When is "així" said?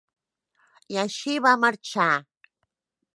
1.01-1.37